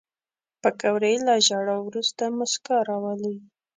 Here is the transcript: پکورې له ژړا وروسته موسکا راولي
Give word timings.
پکورې 0.61 1.13
له 1.27 1.35
ژړا 1.47 1.77
وروسته 1.81 2.23
موسکا 2.37 2.77
راولي 2.89 3.35